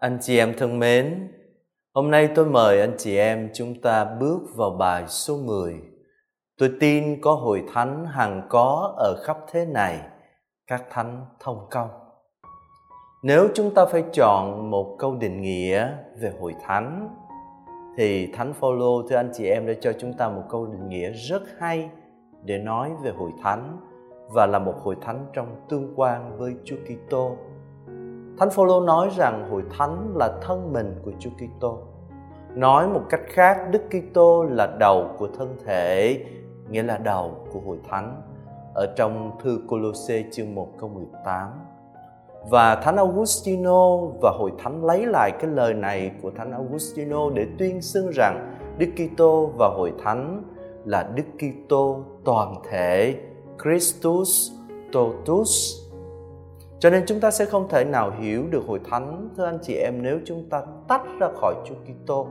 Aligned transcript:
Anh 0.00 0.18
chị 0.20 0.38
em 0.38 0.54
thân 0.58 0.78
mến, 0.78 1.28
hôm 1.94 2.10
nay 2.10 2.28
tôi 2.34 2.46
mời 2.46 2.80
anh 2.80 2.94
chị 2.98 3.16
em 3.16 3.50
chúng 3.54 3.80
ta 3.80 4.04
bước 4.04 4.40
vào 4.56 4.70
bài 4.70 5.04
số 5.08 5.36
10. 5.36 5.74
Tôi 6.58 6.70
tin 6.80 7.20
có 7.20 7.34
hội 7.34 7.64
thánh 7.72 8.06
hằng 8.06 8.46
có 8.48 8.94
ở 8.96 9.22
khắp 9.24 9.38
thế 9.50 9.66
này, 9.66 10.00
các 10.66 10.84
thánh 10.90 11.26
thông 11.40 11.66
công. 11.70 11.88
Nếu 13.22 13.48
chúng 13.54 13.74
ta 13.74 13.86
phải 13.86 14.04
chọn 14.12 14.70
một 14.70 14.96
câu 14.98 15.16
định 15.16 15.42
nghĩa 15.42 15.92
về 16.20 16.32
hội 16.40 16.54
thánh 16.66 17.16
thì 17.96 18.32
Thánh 18.32 18.52
Phaolô 18.52 19.02
thưa 19.08 19.16
anh 19.16 19.30
chị 19.34 19.46
em 19.46 19.66
đã 19.66 19.72
cho 19.80 19.92
chúng 19.98 20.12
ta 20.12 20.28
một 20.28 20.42
câu 20.48 20.66
định 20.66 20.88
nghĩa 20.88 21.10
rất 21.10 21.42
hay 21.58 21.90
để 22.44 22.58
nói 22.58 22.90
về 23.02 23.10
hội 23.10 23.30
thánh 23.42 23.76
và 24.34 24.46
là 24.46 24.58
một 24.58 24.74
hội 24.82 24.96
thánh 25.00 25.26
trong 25.32 25.56
tương 25.68 25.92
quan 25.96 26.38
với 26.38 26.54
Chúa 26.64 26.76
Kitô 26.76 27.36
Thánh 28.38 28.50
Phaolô 28.50 28.80
nói 28.80 29.08
rằng 29.16 29.50
hội 29.50 29.62
thánh 29.78 30.16
là 30.16 30.38
thân 30.42 30.72
mình 30.72 30.94
của 31.04 31.10
Chúa 31.18 31.30
Kitô. 31.30 31.78
Nói 32.54 32.88
một 32.88 33.02
cách 33.10 33.20
khác, 33.26 33.58
Đức 33.70 33.82
Kitô 33.90 34.44
là 34.44 34.66
đầu 34.66 35.08
của 35.18 35.28
thân 35.38 35.56
thể, 35.66 36.18
nghĩa 36.70 36.82
là 36.82 36.98
đầu 36.98 37.34
của 37.52 37.60
hội 37.66 37.78
thánh. 37.90 38.22
Ở 38.74 38.86
trong 38.96 39.38
thư 39.42 39.60
Colosse 39.68 40.24
chương 40.32 40.54
1 40.54 40.68
câu 40.78 40.88
18. 40.88 41.48
Và 42.48 42.76
Thánh 42.76 42.96
Augustino 42.96 43.96
và 44.22 44.30
hội 44.38 44.52
thánh 44.58 44.84
lấy 44.84 45.06
lại 45.06 45.30
cái 45.40 45.50
lời 45.50 45.74
này 45.74 46.10
của 46.22 46.30
Thánh 46.30 46.52
Augustino 46.52 47.30
để 47.30 47.46
tuyên 47.58 47.82
xưng 47.82 48.10
rằng 48.14 48.56
Đức 48.78 48.86
Kitô 48.96 49.50
và 49.58 49.68
hội 49.68 49.92
thánh 50.04 50.42
là 50.84 51.10
Đức 51.14 51.24
Kitô 51.38 52.04
toàn 52.24 52.54
thể 52.70 53.14
Christus 53.62 54.52
totus 54.92 55.80
cho 56.80 56.90
nên 56.90 57.02
chúng 57.06 57.20
ta 57.20 57.30
sẽ 57.30 57.44
không 57.44 57.68
thể 57.68 57.84
nào 57.84 58.12
hiểu 58.20 58.44
được 58.50 58.62
hội 58.66 58.80
thánh, 58.90 59.28
thưa 59.36 59.44
anh 59.44 59.58
chị 59.62 59.74
em, 59.74 60.02
nếu 60.02 60.18
chúng 60.24 60.48
ta 60.50 60.62
tách 60.88 61.02
ra 61.20 61.28
khỏi 61.40 61.54
Chúa 61.64 61.74
Kitô. 61.74 62.26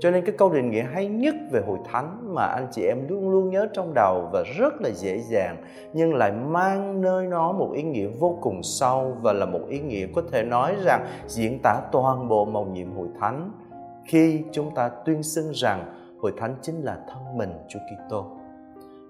Cho 0.00 0.10
nên 0.10 0.24
cái 0.24 0.34
câu 0.38 0.52
định 0.52 0.70
nghĩa 0.70 0.86
hay 0.92 1.08
nhất 1.08 1.34
về 1.50 1.60
hội 1.66 1.78
thánh 1.92 2.34
mà 2.34 2.42
anh 2.42 2.66
chị 2.70 2.82
em 2.82 3.08
luôn 3.08 3.30
luôn 3.30 3.50
nhớ 3.50 3.66
trong 3.72 3.94
đầu 3.94 4.28
và 4.32 4.42
rất 4.58 4.80
là 4.80 4.90
dễ 4.90 5.18
dàng, 5.18 5.56
nhưng 5.92 6.14
lại 6.14 6.32
mang 6.32 7.00
nơi 7.00 7.26
nó 7.26 7.52
một 7.52 7.70
ý 7.74 7.82
nghĩa 7.82 8.06
vô 8.06 8.38
cùng 8.40 8.62
sâu 8.62 9.16
và 9.22 9.32
là 9.32 9.46
một 9.46 9.60
ý 9.68 9.78
nghĩa 9.78 10.06
có 10.14 10.22
thể 10.32 10.42
nói 10.42 10.76
rằng 10.84 11.06
diễn 11.26 11.58
tả 11.62 11.80
toàn 11.92 12.28
bộ 12.28 12.44
màu 12.44 12.64
nhiệm 12.64 12.96
hội 12.96 13.08
thánh 13.20 13.50
khi 14.04 14.42
chúng 14.52 14.74
ta 14.74 14.88
tuyên 14.88 15.22
xưng 15.22 15.50
rằng 15.54 15.94
hội 16.20 16.32
thánh 16.36 16.54
chính 16.62 16.82
là 16.82 16.98
thân 17.08 17.38
mình 17.38 17.52
Chúa 17.68 17.78
Kitô. 17.78 18.24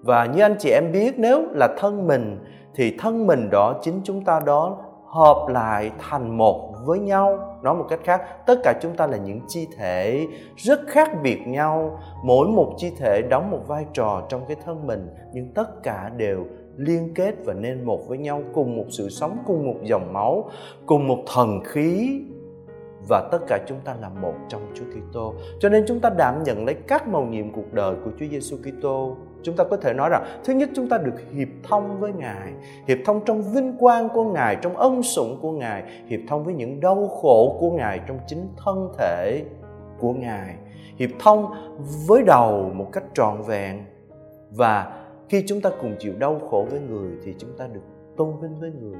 Và 0.03 0.25
như 0.25 0.41
anh 0.41 0.55
chị 0.59 0.69
em 0.69 0.91
biết, 0.91 1.19
nếu 1.19 1.47
là 1.51 1.67
thân 1.77 2.07
mình 2.07 2.37
thì 2.79 2.95
thân 2.97 3.27
mình 3.27 3.49
đó, 3.49 3.79
chính 3.81 4.01
chúng 4.03 4.23
ta 4.23 4.39
đó 4.45 4.77
hợp 5.05 5.47
lại 5.49 5.91
thành 6.09 6.37
một 6.37 6.73
với 6.85 6.99
nhau. 6.99 7.57
Nói 7.63 7.75
một 7.75 7.85
cách 7.89 7.99
khác, 8.03 8.21
tất 8.45 8.59
cả 8.63 8.73
chúng 8.81 8.95
ta 8.95 9.07
là 9.07 9.17
những 9.17 9.39
chi 9.47 9.67
thể 9.77 10.27
rất 10.55 10.79
khác 10.87 11.09
biệt 11.23 11.47
nhau. 11.47 11.99
Mỗi 12.23 12.47
một 12.47 12.73
chi 12.77 12.91
thể 12.97 13.21
đóng 13.21 13.51
một 13.51 13.59
vai 13.67 13.85
trò 13.93 14.21
trong 14.29 14.41
cái 14.47 14.57
thân 14.65 14.87
mình, 14.87 15.09
nhưng 15.33 15.53
tất 15.53 15.83
cả 15.83 16.11
đều 16.17 16.45
liên 16.77 17.13
kết 17.15 17.35
và 17.45 17.53
nên 17.53 17.83
một 17.83 17.99
với 18.07 18.17
nhau, 18.17 18.41
cùng 18.53 18.77
một 18.77 18.85
sự 18.89 19.09
sống, 19.09 19.37
cùng 19.47 19.67
một 19.67 19.77
dòng 19.83 20.13
máu, 20.13 20.49
cùng 20.85 21.07
một 21.07 21.19
thần 21.33 21.59
khí 21.63 22.21
và 23.07 23.29
tất 23.31 23.39
cả 23.47 23.59
chúng 23.67 23.79
ta 23.79 23.95
là 24.01 24.09
một 24.09 24.33
trong 24.49 24.61
Chúa 24.73 24.85
Kitô. 24.85 25.33
Cho 25.59 25.69
nên 25.69 25.83
chúng 25.87 25.99
ta 25.99 26.09
đảm 26.09 26.43
nhận 26.43 26.65
lấy 26.65 26.75
các 26.75 27.07
màu 27.07 27.25
nhiệm 27.25 27.51
cuộc 27.51 27.73
đời 27.73 27.95
của 28.05 28.11
Chúa 28.19 28.25
Giêsu 28.31 28.57
Kitô. 28.57 29.15
Chúng 29.43 29.55
ta 29.55 29.63
có 29.63 29.77
thể 29.77 29.93
nói 29.93 30.09
rằng 30.09 30.25
thứ 30.43 30.53
nhất 30.53 30.69
chúng 30.75 30.89
ta 30.89 30.97
được 30.97 31.13
hiệp 31.31 31.47
thông 31.63 31.99
với 31.99 32.13
Ngài, 32.13 32.53
hiệp 32.87 32.97
thông 33.05 33.25
trong 33.25 33.41
vinh 33.41 33.77
quang 33.77 34.09
của 34.09 34.23
Ngài, 34.23 34.55
trong 34.55 34.77
ân 34.77 35.03
sủng 35.03 35.39
của 35.41 35.51
Ngài, 35.51 35.83
hiệp 36.07 36.19
thông 36.27 36.43
với 36.43 36.53
những 36.53 36.79
đau 36.79 37.07
khổ 37.07 37.57
của 37.59 37.71
Ngài 37.71 37.99
trong 38.07 38.19
chính 38.27 38.47
thân 38.57 38.89
thể 38.97 39.43
của 39.99 40.13
Ngài, 40.13 40.55
hiệp 40.97 41.09
thông 41.19 41.45
với 42.07 42.23
đầu 42.23 42.71
một 42.73 42.87
cách 42.91 43.03
trọn 43.13 43.41
vẹn 43.41 43.85
và 44.51 45.03
khi 45.29 45.43
chúng 45.47 45.61
ta 45.61 45.69
cùng 45.81 45.95
chịu 45.99 46.13
đau 46.19 46.39
khổ 46.49 46.65
với 46.69 46.79
người 46.79 47.11
thì 47.23 47.35
chúng 47.37 47.57
ta 47.57 47.67
được 47.67 47.81
tôn 48.17 48.39
vinh 48.41 48.59
với 48.59 48.71
người 48.71 48.97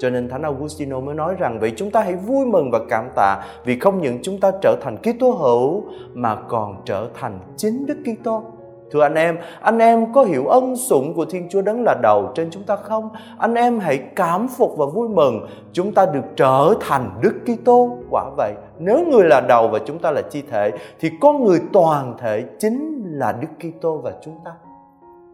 cho 0.00 0.10
nên 0.10 0.28
Thánh 0.28 0.42
Augustino 0.42 1.00
mới 1.00 1.14
nói 1.14 1.34
rằng 1.38 1.58
vậy 1.60 1.72
chúng 1.76 1.90
ta 1.90 2.00
hãy 2.00 2.16
vui 2.16 2.46
mừng 2.46 2.70
và 2.70 2.78
cảm 2.88 3.08
tạ 3.16 3.44
vì 3.64 3.78
không 3.78 4.00
những 4.00 4.18
chúng 4.22 4.40
ta 4.40 4.50
trở 4.62 4.76
thành 4.82 4.96
Kitô 4.96 5.30
hữu 5.30 5.82
mà 6.14 6.36
còn 6.48 6.76
trở 6.84 7.08
thành 7.14 7.38
chính 7.56 7.86
Đức 7.86 7.98
Kitô. 8.04 8.42
Thưa 8.92 9.02
anh 9.02 9.14
em, 9.14 9.38
anh 9.60 9.78
em 9.78 10.12
có 10.12 10.24
hiểu 10.24 10.46
ân 10.46 10.76
sủng 10.76 11.14
của 11.14 11.24
Thiên 11.24 11.48
Chúa 11.48 11.62
Đấng 11.62 11.82
là 11.84 11.94
đầu 12.02 12.32
trên 12.34 12.50
chúng 12.50 12.62
ta 12.62 12.76
không? 12.76 13.08
Anh 13.38 13.54
em 13.54 13.78
hãy 13.78 13.98
cảm 13.98 14.48
phục 14.48 14.76
và 14.76 14.86
vui 14.86 15.08
mừng 15.08 15.46
chúng 15.72 15.92
ta 15.94 16.06
được 16.06 16.24
trở 16.36 16.74
thành 16.80 17.10
Đức 17.22 17.34
Kitô. 17.44 17.98
Quả 18.10 18.30
vậy, 18.36 18.52
nếu 18.78 19.06
người 19.06 19.24
là 19.28 19.40
đầu 19.40 19.68
và 19.68 19.78
chúng 19.86 19.98
ta 19.98 20.10
là 20.10 20.22
chi 20.22 20.42
thể 20.50 20.70
thì 21.00 21.10
con 21.20 21.44
người 21.44 21.60
toàn 21.72 22.14
thể 22.18 22.44
chính 22.58 23.02
là 23.04 23.32
Đức 23.32 23.48
Kitô 23.58 23.96
và 23.96 24.12
chúng 24.22 24.34
ta. 24.44 24.52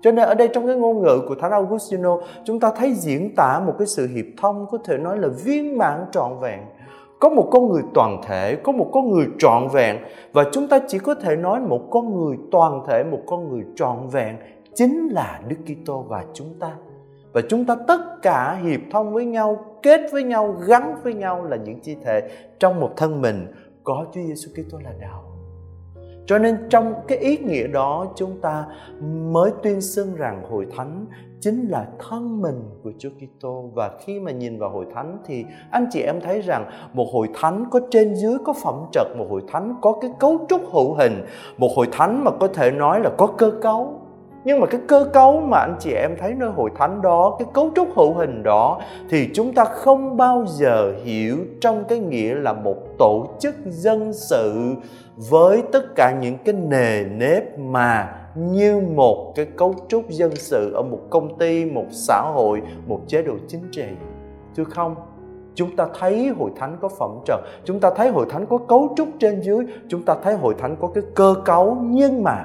Cho 0.00 0.12
nên 0.12 0.24
ở 0.28 0.34
đây 0.34 0.48
trong 0.48 0.66
cái 0.66 0.76
ngôn 0.76 1.02
ngữ 1.02 1.20
của 1.28 1.34
Thánh 1.34 1.50
Augustino 1.50 2.18
chúng 2.44 2.60
ta 2.60 2.70
thấy 2.76 2.94
diễn 2.94 3.34
tả 3.36 3.60
một 3.66 3.74
cái 3.78 3.86
sự 3.86 4.06
hiệp 4.06 4.26
thông 4.36 4.66
có 4.70 4.78
thể 4.84 4.98
nói 4.98 5.18
là 5.18 5.28
viên 5.44 5.78
mãn 5.78 6.04
trọn 6.12 6.40
vẹn. 6.40 6.60
Có 7.20 7.28
một 7.28 7.48
con 7.52 7.68
người 7.68 7.82
toàn 7.94 8.20
thể, 8.26 8.56
có 8.56 8.72
một 8.72 8.90
con 8.92 9.12
người 9.12 9.26
trọn 9.38 9.68
vẹn 9.72 9.96
và 10.32 10.44
chúng 10.52 10.68
ta 10.68 10.80
chỉ 10.88 10.98
có 10.98 11.14
thể 11.14 11.36
nói 11.36 11.60
một 11.60 11.80
con 11.90 12.20
người 12.20 12.36
toàn 12.52 12.84
thể, 12.88 13.04
một 13.04 13.20
con 13.26 13.48
người 13.48 13.64
trọn 13.76 14.08
vẹn 14.08 14.36
chính 14.74 15.08
là 15.12 15.40
Đức 15.48 15.56
Kitô 15.66 16.04
và 16.08 16.24
chúng 16.34 16.54
ta. 16.60 16.70
Và 17.32 17.42
chúng 17.48 17.64
ta 17.64 17.76
tất 17.88 18.00
cả 18.22 18.60
hiệp 18.62 18.80
thông 18.90 19.12
với 19.12 19.24
nhau, 19.24 19.64
kết 19.82 20.00
với 20.12 20.22
nhau, 20.22 20.56
gắn 20.66 20.94
với 21.02 21.14
nhau 21.14 21.44
là 21.44 21.56
những 21.56 21.80
chi 21.80 21.96
thể 22.04 22.30
trong 22.58 22.80
một 22.80 22.90
thân 22.96 23.22
mình 23.22 23.46
có 23.84 24.06
Chúa 24.14 24.20
Giêsu 24.20 24.50
Kitô 24.54 24.78
là 24.78 24.92
Đạo 25.00 25.25
cho 26.26 26.38
nên 26.38 26.58
trong 26.70 26.94
cái 27.08 27.18
ý 27.18 27.38
nghĩa 27.38 27.66
đó 27.66 28.06
chúng 28.16 28.40
ta 28.40 28.64
mới 29.04 29.50
tuyên 29.62 29.80
xưng 29.80 30.14
rằng 30.14 30.42
hội 30.50 30.66
thánh 30.76 31.06
chính 31.40 31.68
là 31.68 31.86
thân 31.98 32.42
mình 32.42 32.62
của 32.82 32.92
Chúa 32.98 33.10
Kitô. 33.10 33.70
Và 33.74 33.90
khi 34.00 34.20
mà 34.20 34.30
nhìn 34.30 34.58
vào 34.58 34.70
hội 34.70 34.86
thánh 34.94 35.18
thì 35.26 35.44
anh 35.70 35.86
chị 35.90 36.00
em 36.00 36.20
thấy 36.20 36.40
rằng 36.40 36.70
một 36.92 37.08
hội 37.12 37.28
thánh 37.34 37.64
có 37.70 37.80
trên 37.90 38.14
dưới 38.14 38.38
có 38.44 38.52
phẩm 38.52 38.74
trật, 38.92 39.06
một 39.18 39.26
hội 39.30 39.42
thánh 39.48 39.74
có 39.80 39.98
cái 40.00 40.10
cấu 40.18 40.46
trúc 40.48 40.62
hữu 40.72 40.94
hình, 40.94 41.24
một 41.58 41.68
hội 41.76 41.86
thánh 41.92 42.24
mà 42.24 42.30
có 42.40 42.48
thể 42.48 42.70
nói 42.70 43.00
là 43.00 43.10
có 43.18 43.26
cơ 43.26 43.50
cấu 43.62 44.00
nhưng 44.46 44.60
mà 44.60 44.66
cái 44.66 44.80
cơ 44.86 45.10
cấu 45.12 45.40
mà 45.40 45.58
anh 45.58 45.76
chị 45.78 45.92
em 45.92 46.16
thấy 46.18 46.34
nơi 46.34 46.50
hội 46.50 46.70
thánh 46.76 47.02
đó, 47.02 47.36
cái 47.38 47.48
cấu 47.54 47.70
trúc 47.76 47.88
hữu 47.96 48.14
hình 48.14 48.42
đó, 48.42 48.80
thì 49.10 49.28
chúng 49.34 49.52
ta 49.52 49.64
không 49.64 50.16
bao 50.16 50.44
giờ 50.46 50.92
hiểu 51.04 51.36
trong 51.60 51.84
cái 51.88 51.98
nghĩa 51.98 52.34
là 52.34 52.52
một 52.52 52.76
tổ 52.98 53.26
chức 53.38 53.54
dân 53.66 54.12
sự 54.12 54.74
với 55.30 55.62
tất 55.72 55.94
cả 55.96 56.18
những 56.20 56.38
cái 56.44 56.54
nề 56.54 57.04
nếp 57.04 57.58
mà 57.58 58.18
như 58.34 58.80
một 58.94 59.32
cái 59.36 59.46
cấu 59.56 59.74
trúc 59.88 60.08
dân 60.08 60.36
sự 60.36 60.72
ở 60.72 60.82
một 60.82 61.00
công 61.10 61.38
ty, 61.38 61.64
một 61.64 61.86
xã 61.90 62.20
hội, 62.34 62.62
một 62.86 63.00
chế 63.06 63.22
độ 63.22 63.34
chính 63.48 63.62
trị. 63.72 63.86
Chứ 64.54 64.64
không? 64.64 64.94
Chúng 65.54 65.76
ta 65.76 65.86
thấy 65.98 66.28
hội 66.38 66.50
thánh 66.56 66.76
có 66.80 66.88
phẩm 66.88 67.10
trần, 67.24 67.40
chúng 67.64 67.80
ta 67.80 67.90
thấy 67.96 68.08
hội 68.08 68.26
thánh 68.30 68.46
có 68.46 68.58
cấu 68.58 68.94
trúc 68.96 69.08
trên 69.20 69.40
dưới, 69.40 69.64
chúng 69.88 70.02
ta 70.02 70.16
thấy 70.22 70.34
hội 70.34 70.54
thánh 70.58 70.76
có 70.80 70.88
cái 70.94 71.04
cơ 71.14 71.34
cấu, 71.44 71.76
nhưng 71.80 72.22
mà 72.22 72.44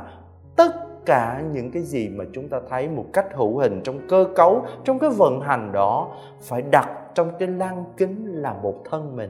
tất 0.55 0.90
cả 1.05 1.43
những 1.53 1.71
cái 1.71 1.83
gì 1.83 2.09
mà 2.09 2.23
chúng 2.33 2.49
ta 2.49 2.59
thấy 2.69 2.87
một 2.87 3.05
cách 3.13 3.25
hữu 3.33 3.57
hình 3.57 3.81
trong 3.83 3.99
cơ 4.09 4.25
cấu, 4.35 4.65
trong 4.83 4.99
cái 4.99 5.09
vận 5.09 5.41
hành 5.41 5.71
đó, 5.71 6.07
phải 6.41 6.61
đặt 6.61 6.89
trong 7.15 7.31
cái 7.39 7.47
lăng 7.47 7.83
kính 7.97 8.25
là 8.25 8.53
một 8.53 8.75
thân 8.89 9.15
mình. 9.15 9.29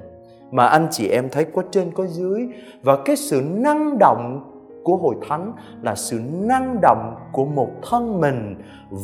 Mà 0.51 0.65
anh 0.65 0.87
chị 0.91 1.07
em 1.07 1.29
thấy 1.29 1.45
có 1.45 1.63
trên, 1.71 1.91
có 1.91 2.05
dưới. 2.05 2.47
Và 2.83 2.97
cái 3.05 3.15
sự 3.15 3.41
năng 3.53 3.97
động 3.99 4.51
của 4.83 4.97
hội 4.97 5.15
thánh 5.27 5.53
là 5.81 5.95
sự 5.95 6.21
năng 6.33 6.81
động 6.81 7.15
của 7.31 7.45
một 7.45 7.69
thân 7.89 8.21
mình. 8.21 8.55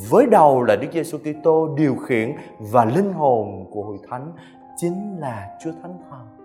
Với 0.10 0.26
đầu 0.26 0.64
là 0.64 0.76
Đức 0.76 0.88
Giêsu 0.94 1.18
Kitô 1.18 1.76
điều 1.78 1.96
khiển 1.96 2.32
và 2.60 2.86
linh 2.86 3.14
hồn 3.14 3.66
của 3.72 3.84
hội 3.84 3.98
thánh 4.10 4.32
chính 4.78 5.18
là 5.20 5.58
Chúa 5.64 5.72
Thánh 5.82 5.94
Thần. 6.10 6.37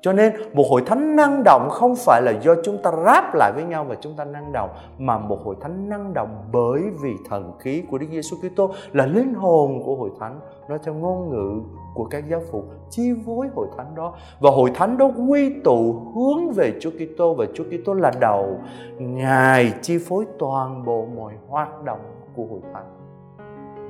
Cho 0.00 0.12
nên 0.12 0.32
một 0.52 0.64
hội 0.70 0.82
thánh 0.86 1.16
năng 1.16 1.42
động 1.44 1.68
không 1.70 1.94
phải 1.96 2.22
là 2.22 2.32
do 2.42 2.54
chúng 2.64 2.78
ta 2.82 2.90
ráp 3.04 3.34
lại 3.34 3.52
với 3.54 3.64
nhau 3.64 3.84
và 3.84 3.94
chúng 4.00 4.14
ta 4.16 4.24
năng 4.24 4.52
động, 4.52 4.70
mà 4.98 5.18
một 5.18 5.38
hội 5.44 5.56
thánh 5.60 5.88
năng 5.88 6.14
động 6.14 6.48
bởi 6.52 6.82
vì 7.02 7.14
thần 7.28 7.52
khí 7.58 7.82
của 7.90 7.98
Đức 7.98 8.06
Giêsu 8.10 8.36
Kitô 8.36 8.70
là 8.92 9.06
linh 9.06 9.34
hồn 9.34 9.82
của 9.84 9.96
hội 9.96 10.10
thánh 10.20 10.40
nói 10.68 10.78
theo 10.84 10.94
ngôn 10.94 11.30
ngữ 11.30 11.62
của 11.94 12.04
các 12.04 12.28
giáo 12.28 12.40
phụ 12.50 12.62
chi 12.90 13.12
phối 13.26 13.46
hội 13.54 13.66
thánh 13.76 13.94
đó. 13.94 14.14
Và 14.40 14.50
hội 14.50 14.70
thánh 14.74 14.98
đó 14.98 15.10
quy 15.28 15.60
tụ 15.64 15.92
hướng 16.14 16.52
về 16.52 16.72
Chúa 16.80 16.90
Kitô 16.90 17.34
và 17.34 17.44
Chúa 17.54 17.64
Kitô 17.64 17.94
là 17.94 18.12
đầu. 18.20 18.58
Ngài 18.98 19.72
chi 19.82 19.98
phối 19.98 20.24
toàn 20.38 20.84
bộ 20.84 21.06
mọi 21.16 21.32
hoạt 21.48 21.84
động 21.84 22.00
của 22.36 22.44
hội 22.50 22.60
thánh. 22.72 22.94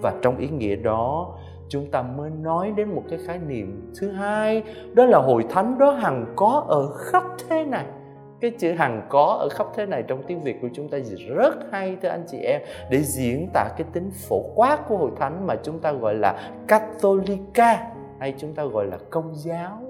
Và 0.02 0.14
trong 0.22 0.36
ý 0.36 0.48
nghĩa 0.48 0.76
đó 0.76 1.34
chúng 1.68 1.90
ta 1.90 2.02
mới 2.02 2.30
nói 2.42 2.72
đến 2.76 2.94
một 2.94 3.02
cái 3.10 3.18
khái 3.26 3.38
niệm 3.38 3.92
thứ 4.00 4.10
hai, 4.10 4.62
đó 4.94 5.06
là 5.06 5.18
hội 5.18 5.44
thánh, 5.50 5.78
đó 5.78 5.90
hằng 5.90 6.32
có 6.36 6.64
ở 6.68 6.86
khắp 6.92 7.22
thế 7.48 7.64
này. 7.64 7.84
Cái 8.40 8.50
chữ 8.50 8.72
hằng 8.72 9.06
có 9.08 9.36
ở 9.40 9.48
khắp 9.48 9.66
thế 9.76 9.86
này 9.86 10.02
trong 10.02 10.22
tiếng 10.26 10.42
Việt 10.42 10.56
của 10.62 10.68
chúng 10.74 10.88
ta 10.88 10.98
rất 11.36 11.54
hay, 11.72 11.96
thưa 12.02 12.08
anh 12.08 12.24
chị 12.30 12.38
em, 12.38 12.60
để 12.90 13.02
diễn 13.02 13.48
tả 13.54 13.68
cái 13.76 13.86
tính 13.92 14.10
phổ 14.28 14.42
quát 14.54 14.88
của 14.88 14.96
hội 14.96 15.10
thánh 15.20 15.46
mà 15.46 15.54
chúng 15.62 15.78
ta 15.78 15.92
gọi 15.92 16.14
là 16.14 16.50
Catholica, 16.68 17.86
hay 18.20 18.34
chúng 18.38 18.54
ta 18.54 18.64
gọi 18.64 18.86
là 18.86 18.98
công 19.10 19.34
giáo. 19.34 19.80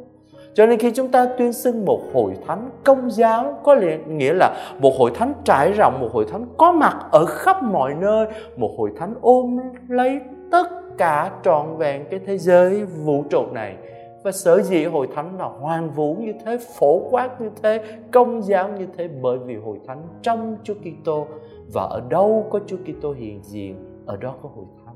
Cho 0.55 0.67
nên 0.67 0.79
khi 0.79 0.91
chúng 0.91 1.09
ta 1.09 1.27
tuyên 1.39 1.53
xưng 1.53 1.85
một 1.85 2.01
hội 2.15 2.33
thánh 2.47 2.71
công 2.85 3.11
giáo, 3.11 3.59
có 3.63 3.77
nghĩa 4.07 4.35
là 4.35 4.75
một 4.81 4.93
hội 4.99 5.11
thánh 5.15 5.33
trải 5.45 5.73
rộng, 5.73 6.01
một 6.01 6.09
hội 6.13 6.27
thánh 6.33 6.47
có 6.57 6.73
mặt 6.73 6.97
ở 7.11 7.25
khắp 7.25 7.63
mọi 7.63 7.95
nơi, 7.95 8.27
một 8.57 8.71
hội 8.79 8.91
thánh 8.99 9.15
ôm 9.21 9.59
lấy 9.89 10.21
tất 10.51 10.67
cả 10.99 11.31
trọn 11.43 11.77
vẹn 11.77 12.05
cái 12.11 12.21
thế 12.27 12.39
giới 12.39 12.85
vũ 12.85 13.25
trụ 13.31 13.43
này. 13.53 13.77
Và 14.25 14.33
sở 14.33 14.63
dĩ 14.63 14.85
hội 14.85 15.09
thánh 15.15 15.39
là 15.39 15.45
hoàn 15.45 15.91
vũ 15.91 16.17
như 16.21 16.33
thế, 16.45 16.59
phổ 16.79 17.09
quát 17.11 17.41
như 17.41 17.51
thế, 17.63 17.85
công 18.13 18.43
giáo 18.43 18.69
như 18.69 18.87
thế, 18.97 19.09
bởi 19.23 19.39
vì 19.39 19.57
hội 19.57 19.81
thánh 19.87 20.03
trong 20.23 20.57
Chúa 20.63 20.75
Kitô. 20.75 21.27
Và 21.73 21.83
ở 21.83 22.03
đâu 22.09 22.47
có 22.51 22.61
Chúa 22.67 22.77
Kitô 22.77 23.13
hiện 23.13 23.41
diện, 23.43 24.03
ở 24.07 24.17
đó 24.17 24.35
có 24.43 24.49
hội 24.57 24.65
thánh. 24.87 24.95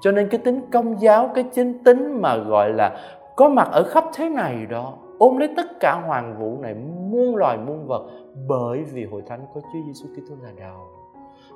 Cho 0.00 0.12
nên 0.12 0.28
cái 0.28 0.40
tính 0.44 0.60
công 0.72 1.00
giáo, 1.00 1.30
cái 1.34 1.44
chính 1.52 1.84
tính 1.84 2.22
mà 2.22 2.36
gọi 2.36 2.72
là 2.72 2.98
có 3.36 3.48
mặt 3.48 3.68
ở 3.72 3.82
khắp 3.82 4.04
thế 4.14 4.28
này 4.28 4.66
đó, 4.66 4.94
ôm 5.18 5.36
lấy 5.36 5.48
tất 5.56 5.66
cả 5.80 6.02
hoàng 6.06 6.36
vũ 6.38 6.58
này, 6.62 6.74
muôn 7.10 7.36
loài 7.36 7.58
muôn 7.58 7.86
vật, 7.86 8.06
bởi 8.48 8.84
vì 8.92 9.04
hội 9.04 9.22
thánh 9.26 9.40
có 9.54 9.60
Chúa 9.60 9.78
Giêsu 9.86 10.06
Kitô 10.14 10.34
là 10.42 10.50
đầu 10.58 10.95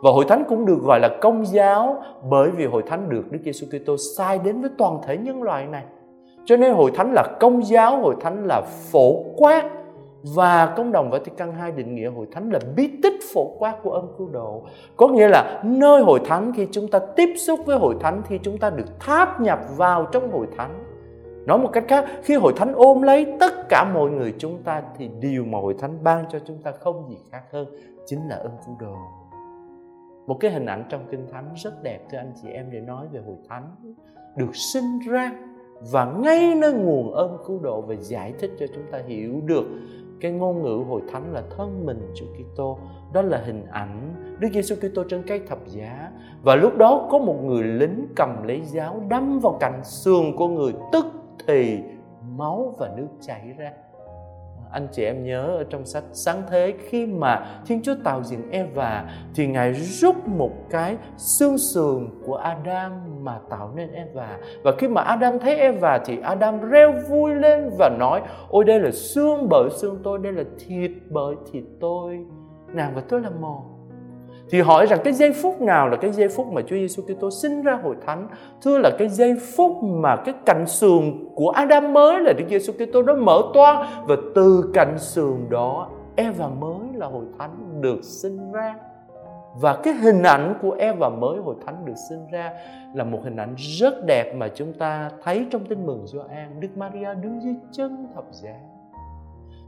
và 0.03 0.11
hội 0.11 0.25
thánh 0.29 0.45
cũng 0.49 0.67
được 0.67 0.79
gọi 0.83 1.01
là 1.01 1.09
công 1.21 1.47
giáo 1.47 2.03
bởi 2.31 2.51
vì 2.51 2.67
hội 2.67 2.83
thánh 2.87 3.09
được 3.09 3.33
Đức 3.33 3.39
Giêsu 3.45 3.67
Kitô 3.67 3.97
sai 4.17 4.39
đến 4.45 4.61
với 4.61 4.71
toàn 4.79 4.99
thể 5.07 5.17
nhân 5.17 5.43
loại 5.43 5.67
này. 5.67 5.85
Cho 6.45 6.57
nên 6.57 6.73
hội 6.73 6.91
thánh 6.95 7.13
là 7.13 7.37
công 7.41 7.67
giáo, 7.67 8.01
hội 8.01 8.15
thánh 8.21 8.47
là 8.47 8.63
phổ 8.93 9.23
quát. 9.37 9.71
Và 10.35 10.75
công 10.77 10.93
đồng 10.93 11.11
Vatican 11.11 11.53
II 11.65 11.73
định 11.77 11.95
nghĩa 11.95 12.11
hội 12.11 12.27
thánh 12.33 12.51
là 12.51 12.59
bí 12.77 12.91
tích 13.03 13.15
phổ 13.35 13.45
quát 13.59 13.75
của 13.83 13.91
ân 13.91 14.15
cứu 14.19 14.29
độ. 14.33 14.63
Có 14.97 15.09
nghĩa 15.09 15.29
là 15.29 15.63
nơi 15.65 16.03
hội 16.03 16.21
thánh 16.25 16.53
khi 16.57 16.67
chúng 16.71 16.89
ta 16.89 16.99
tiếp 17.17 17.29
xúc 17.37 17.61
với 17.67 17.79
hội 17.79 17.95
thánh, 18.01 18.23
khi 18.27 18.39
chúng 18.43 18.59
ta 18.59 18.71
được 18.71 19.01
tháp 19.01 19.41
nhập 19.41 19.59
vào 19.77 20.07
trong 20.13 20.33
hội 20.33 20.47
thánh. 20.57 20.85
Nói 21.47 21.59
một 21.59 21.69
cách 21.73 21.85
khác, 21.89 22.05
khi 22.23 22.35
hội 22.35 22.53
thánh 22.57 22.73
ôm 22.75 23.03
lấy 23.03 23.27
tất 23.41 23.53
cả 23.69 23.85
mọi 23.95 24.11
người 24.11 24.35
chúng 24.39 24.63
ta 24.63 24.83
thì 24.99 25.11
điều 25.21 25.45
mà 25.45 25.59
hội 25.59 25.75
thánh 25.79 26.05
ban 26.05 26.25
cho 26.33 26.39
chúng 26.47 26.59
ta 26.63 26.71
không 26.71 27.11
gì 27.11 27.17
khác 27.31 27.43
hơn 27.53 27.67
chính 28.07 28.29
là 28.29 28.37
ân 28.37 28.53
cứu 28.67 28.77
độ 28.81 28.97
một 30.31 30.37
cái 30.41 30.51
hình 30.51 30.67
ảnh 30.67 30.85
trong 30.89 31.07
kinh 31.11 31.27
thánh 31.33 31.49
rất 31.57 31.83
đẹp 31.83 32.01
thưa 32.11 32.19
anh 32.19 32.33
chị 32.43 32.49
em 32.49 32.71
để 32.71 32.81
nói 32.81 33.07
về 33.13 33.21
hội 33.27 33.37
thánh. 33.49 33.71
Được 34.37 34.57
sinh 34.57 34.99
ra 35.09 35.33
và 35.93 36.05
ngay 36.05 36.55
nơi 36.55 36.73
nguồn 36.73 37.13
ơn 37.13 37.39
cứu 37.47 37.59
độ 37.59 37.81
và 37.81 37.95
giải 37.95 38.35
thích 38.39 38.51
cho 38.59 38.67
chúng 38.75 38.85
ta 38.93 38.99
hiểu 39.07 39.41
được 39.45 39.65
cái 40.21 40.33
ngôn 40.33 40.63
ngữ 40.63 40.85
hội 40.89 41.03
thánh 41.13 41.33
là 41.33 41.43
thân 41.57 41.87
mình 41.87 42.13
Chúa 42.15 42.27
Kitô. 42.27 42.79
Đó 43.13 43.23
là 43.23 43.43
hình 43.47 43.67
ảnh 43.71 44.15
Đức 44.41 44.49
Giêsu 44.53 44.75
Kitô 44.77 45.05
trên 45.05 45.23
cây 45.27 45.41
thập 45.49 45.59
giá. 45.67 46.11
Và 46.43 46.55
lúc 46.55 46.77
đó 46.77 47.09
có 47.11 47.19
một 47.19 47.37
người 47.45 47.65
lính 47.65 48.07
cầm 48.17 48.43
lấy 48.43 48.61
giáo 48.61 49.03
đâm 49.09 49.39
vào 49.39 49.57
cạnh 49.61 49.81
xương 49.85 50.37
của 50.37 50.49
người, 50.49 50.73
tức 50.93 51.07
thì 51.47 51.79
máu 52.37 52.75
và 52.79 52.91
nước 52.97 53.09
chảy 53.21 53.55
ra 53.59 53.73
anh 54.73 54.89
chị 54.93 55.05
em 55.05 55.25
nhớ 55.25 55.43
ở 55.43 55.65
trong 55.71 55.85
sách 55.85 56.05
sáng 56.13 56.43
thế, 56.51 56.75
khi 56.79 57.07
mà 57.07 57.47
Thiên 57.67 57.83
Chúa 57.83 57.95
tạo 58.05 58.23
dựng 58.23 58.51
Eva 58.51 59.05
thì 59.35 59.47
Ngài 59.47 59.73
rút 59.73 60.15
một 60.27 60.53
cái 60.71 60.97
xương 61.17 61.59
sườn 61.59 62.09
của 62.27 62.37
Adam 62.37 62.93
mà 63.25 63.39
tạo 63.51 63.73
nên 63.75 63.93
Eva. 63.93 64.39
Và 64.63 64.73
khi 64.79 64.89
mà 64.89 65.03
Adam 65.03 65.39
thấy 65.39 65.57
Eva 65.57 65.99
thì 66.05 66.19
Adam 66.23 66.71
reo 66.71 66.93
vui 67.09 67.35
lên 67.35 67.71
và 67.79 67.91
nói, 67.99 68.23
ôi, 68.49 68.65
đây 68.65 68.81
là 68.81 68.91
xương 68.91 69.49
bởi 69.51 69.71
xương 69.71 70.01
tôi, 70.05 70.19
đây 70.19 70.33
là 70.33 70.45
thịt 70.59 70.91
bởi 71.11 71.35
thịt 71.53 71.65
tôi. 71.81 72.27
Nàng 72.73 72.95
và 72.95 73.03
tôi 73.09 73.21
là 73.21 73.31
một 73.31 73.80
thì 74.51 74.61
hỏi 74.61 74.87
rằng 74.87 75.01
cái 75.05 75.13
giây 75.13 75.33
phút 75.33 75.61
nào 75.61 75.89
là 75.89 75.97
cái 75.97 76.13
giây 76.13 76.29
phút 76.29 76.47
mà 76.53 76.63
Chúa 76.63 76.77
Giêsu 76.77 77.03
Kitô 77.03 77.31
sinh 77.31 77.63
ra 77.63 77.79
hội 77.83 77.97
thánh? 78.07 78.29
Thưa 78.63 78.79
là 78.79 78.91
cái 78.99 79.09
giây 79.09 79.35
phút 79.57 79.83
mà 79.83 80.17
cái 80.17 80.35
cạnh 80.47 80.67
sườn 80.67 81.25
của 81.35 81.51
Adam 81.51 81.93
mới 81.93 82.21
là 82.21 82.33
Đức 82.33 82.45
Giêsu 82.49 82.73
Kitô 82.73 83.03
đó 83.03 83.15
mở 83.15 83.43
toang 83.55 83.87
và 84.07 84.17
từ 84.35 84.71
cạnh 84.75 84.99
sườn 84.99 85.37
đó 85.51 85.89
Eva 86.17 86.49
mới 86.49 86.89
là 86.95 87.07
hội 87.07 87.25
thánh 87.39 87.81
được 87.81 88.05
sinh 88.05 88.53
ra. 88.53 88.75
Và 89.61 89.77
cái 89.83 89.95
hình 89.95 90.23
ảnh 90.23 90.55
của 90.63 90.77
Eva 90.79 91.09
mới 91.09 91.39
hội 91.39 91.55
thánh 91.67 91.85
được 91.85 91.97
sinh 92.09 92.27
ra 92.33 92.53
là 92.95 93.05
một 93.05 93.21
hình 93.25 93.37
ảnh 93.37 93.55
rất 93.57 94.07
đẹp 94.07 94.35
mà 94.37 94.49
chúng 94.55 94.73
ta 94.73 95.11
thấy 95.23 95.47
trong 95.51 95.67
tin 95.67 95.87
mừng 95.87 96.07
Gioan. 96.07 96.61
Đức 96.61 96.77
Maria 96.77 97.15
đứng 97.23 97.43
dưới 97.43 97.55
chân 97.73 98.07
thập 98.15 98.25
giá 98.31 98.55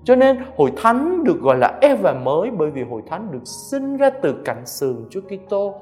cho 0.05 0.15
nên 0.17 0.39
hội 0.57 0.73
thánh 0.83 1.25
được 1.25 1.41
gọi 1.41 1.59
là 1.59 1.79
Eva 1.81 2.13
mới 2.13 2.51
bởi 2.51 2.71
vì 2.71 2.83
hội 2.83 3.03
thánh 3.11 3.29
được 3.33 3.43
sinh 3.45 3.97
ra 3.97 4.11
từ 4.11 4.35
cạnh 4.45 4.67
sườn 4.67 4.97
Chúa 5.11 5.21
Kitô. 5.21 5.75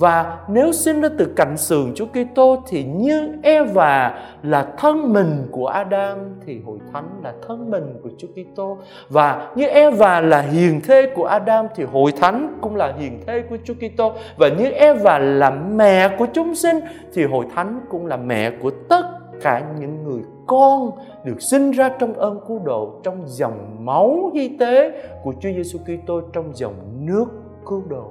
Và 0.00 0.38
nếu 0.48 0.72
sinh 0.72 1.00
ra 1.00 1.08
từ 1.18 1.32
cạnh 1.36 1.56
sườn 1.56 1.92
Chúa 1.94 2.06
Kitô 2.06 2.62
thì 2.68 2.84
như 2.84 3.32
Eva 3.42 4.18
là 4.42 4.68
thân 4.78 5.12
mình 5.12 5.48
của 5.50 5.66
Adam 5.66 6.18
thì 6.46 6.60
hội 6.66 6.78
thánh 6.92 7.08
là 7.22 7.32
thân 7.48 7.70
mình 7.70 8.00
của 8.02 8.08
Chúa 8.18 8.28
Kitô. 8.28 8.78
Và 9.08 9.52
như 9.54 9.66
Eva 9.66 10.20
là 10.20 10.40
hiền 10.40 10.80
thê 10.80 11.06
của 11.14 11.24
Adam 11.24 11.66
thì 11.76 11.84
hội 11.84 12.12
thánh 12.12 12.58
cũng 12.60 12.76
là 12.76 12.92
hiền 12.98 13.20
thê 13.26 13.42
của 13.50 13.56
Chúa 13.64 13.74
Kitô. 13.74 14.12
Và 14.36 14.48
như 14.48 14.70
Eva 14.70 15.18
là 15.18 15.50
mẹ 15.50 16.08
của 16.18 16.26
chúng 16.32 16.54
sinh 16.54 16.80
thì 17.14 17.24
hội 17.24 17.46
thánh 17.54 17.80
cũng 17.88 18.06
là 18.06 18.16
mẹ 18.16 18.50
của 18.50 18.70
tất 18.88 19.02
cả 19.42 19.72
những 19.80 20.04
người 20.04 20.22
con 20.46 20.90
được 21.24 21.42
sinh 21.42 21.70
ra 21.70 21.88
trong 21.98 22.14
ơn 22.14 22.40
cứu 22.48 22.58
độ 22.64 23.00
trong 23.02 23.22
dòng 23.26 23.84
máu 23.84 24.30
hy 24.34 24.56
tế 24.58 25.02
của 25.22 25.32
Chúa 25.40 25.48
Giêsu 25.52 25.78
Kitô 25.78 26.20
trong 26.32 26.50
dòng 26.54 26.74
nước 27.06 27.26
cứu 27.66 27.82
độ. 27.88 28.06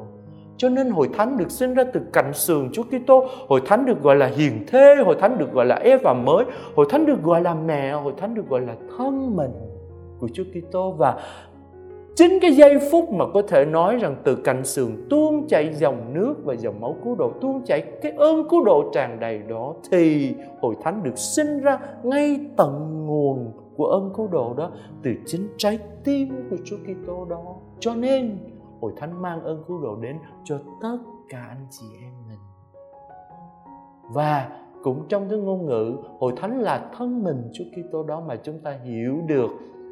Cho 0.58 0.70
nên 0.70 0.90
hội 0.90 1.10
thánh 1.18 1.38
được 1.38 1.52
sinh 1.52 1.74
ra 1.74 1.84
từ 1.94 2.02
cạnh 2.14 2.34
sườn 2.34 2.70
Chúa 2.74 2.84
Kitô, 2.84 3.26
hội 3.48 3.62
thánh 3.66 3.86
được 3.86 4.02
gọi 4.02 4.16
là 4.16 4.26
hiền 4.26 4.66
thê, 4.68 4.96
hội 4.96 5.16
thánh 5.20 5.38
được 5.38 5.54
gọi 5.54 5.66
là 5.66 5.76
Eva 5.76 6.14
mới, 6.14 6.46
hội 6.76 6.86
thánh 6.90 7.06
được 7.06 7.24
gọi 7.24 7.42
là 7.42 7.54
mẹ, 7.54 7.92
hội 7.92 8.14
thánh 8.18 8.34
được 8.34 8.50
gọi 8.50 8.62
là 8.62 8.74
thân 8.98 9.36
mình 9.36 9.52
của 10.20 10.28
Chúa 10.34 10.44
Kitô 10.44 10.92
và 10.92 11.16
chính 12.18 12.40
cái 12.42 12.52
giây 12.52 12.80
phút 12.92 13.14
mà 13.14 13.26
có 13.34 13.42
thể 13.42 13.66
nói 13.66 13.98
rằng 13.98 14.16
từ 14.24 14.36
cạnh 14.36 14.66
sườn 14.66 15.08
tuôn 15.10 15.48
chảy 15.48 15.74
dòng 15.74 16.14
nước 16.14 16.36
và 16.44 16.54
dòng 16.54 16.82
máu 16.82 16.96
cứu 17.04 17.16
độ, 17.16 17.32
tuôn 17.42 17.66
chảy 17.66 17.82
cái 17.82 18.12
ơn 18.12 18.50
cứu 18.50 18.64
độ 18.64 18.90
tràn 18.94 19.20
đầy 19.20 19.40
đó, 19.50 19.74
thì 19.92 20.36
hội 20.62 20.76
thánh 20.82 21.04
được 21.04 21.18
sinh 21.18 21.60
ra 21.60 21.80
ngay 22.04 22.40
tận 22.58 23.06
nguồn 23.06 23.52
của 23.76 23.86
ơn 23.86 24.14
cứu 24.16 24.28
độ 24.28 24.54
đó 24.58 24.72
từ 25.04 25.12
chính 25.26 25.48
trái 25.58 25.80
tim 26.04 26.48
của 26.50 26.58
Chúa 26.66 26.78
Kitô 26.78 27.26
đó. 27.26 27.56
Cho 27.80 27.96
nên, 27.96 28.38
hội 28.82 28.92
thánh 28.98 29.22
mang 29.22 29.44
ơn 29.44 29.64
cứu 29.68 29.82
độ 29.82 29.96
đến 29.96 30.18
cho 30.44 30.60
tất 30.82 30.98
cả 31.30 31.46
anh 31.50 31.68
chị 31.72 31.86
em 32.02 32.14
mình. 32.30 32.40
Và 34.14 34.50
cũng 34.84 35.06
trong 35.10 35.30
cái 35.30 35.40
ngôn 35.40 35.66
ngữ, 35.66 35.98
hội 36.20 36.34
thánh 36.38 36.60
là 36.60 36.90
thân 36.98 37.24
mình 37.24 37.50
Chúa 37.54 37.66
Kitô 37.76 38.04
đó 38.04 38.24
mà 38.28 38.36
chúng 38.36 38.60
ta 38.60 38.72
hiểu 38.84 39.18
được 39.28 39.50